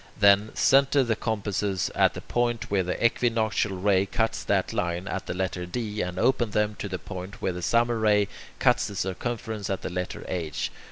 Then, 0.19 0.49
centre 0.55 1.03
the 1.03 1.15
compasses 1.15 1.91
at 1.93 2.15
the 2.15 2.21
point 2.21 2.71
where 2.71 2.81
the 2.81 3.05
equinoctial 3.05 3.77
ray 3.77 4.07
cuts 4.07 4.43
that 4.43 4.73
line, 4.73 5.07
at 5.07 5.27
the 5.27 5.35
letter 5.35 5.67
D, 5.67 6.01
and 6.01 6.17
open 6.17 6.49
them 6.49 6.73
to 6.79 6.89
the 6.89 6.97
point 6.97 7.39
where 7.39 7.53
the 7.53 7.61
summer 7.61 7.99
ray 7.99 8.27
cuts 8.57 8.87
the 8.87 8.95
circumference 8.95 9.69
at 9.69 9.83
the 9.83 9.91
letter 9.91 10.25
H. 10.27 10.71